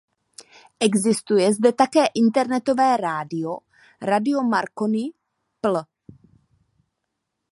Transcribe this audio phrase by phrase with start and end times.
[0.79, 3.57] Existuje zde také internetové rádio
[4.01, 5.75] radiomarconi.pl.